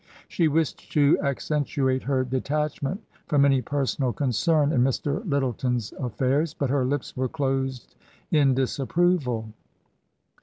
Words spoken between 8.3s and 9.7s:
in disapproval.